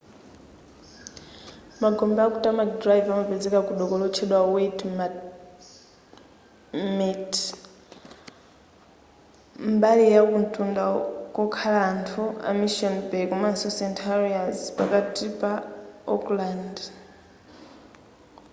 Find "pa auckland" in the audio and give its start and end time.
15.39-16.75